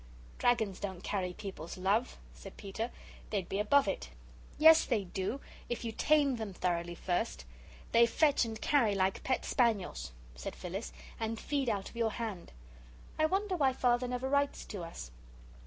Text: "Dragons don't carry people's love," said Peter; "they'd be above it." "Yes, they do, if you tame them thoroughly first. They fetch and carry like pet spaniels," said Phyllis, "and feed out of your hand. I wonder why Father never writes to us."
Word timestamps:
"Dragons 0.39 0.79
don't 0.79 1.03
carry 1.03 1.31
people's 1.31 1.77
love," 1.77 2.17
said 2.33 2.57
Peter; 2.57 2.89
"they'd 3.29 3.47
be 3.47 3.59
above 3.59 3.87
it." 3.87 4.09
"Yes, 4.57 4.83
they 4.83 5.03
do, 5.03 5.39
if 5.69 5.85
you 5.85 5.91
tame 5.91 6.37
them 6.37 6.53
thoroughly 6.53 6.95
first. 6.95 7.45
They 7.91 8.07
fetch 8.07 8.43
and 8.43 8.59
carry 8.59 8.95
like 8.95 9.23
pet 9.23 9.45
spaniels," 9.45 10.11
said 10.35 10.55
Phyllis, 10.55 10.91
"and 11.19 11.39
feed 11.39 11.69
out 11.69 11.89
of 11.91 11.95
your 11.95 12.13
hand. 12.13 12.51
I 13.19 13.27
wonder 13.27 13.55
why 13.55 13.73
Father 13.73 14.07
never 14.07 14.27
writes 14.27 14.65
to 14.65 14.81
us." 14.83 15.11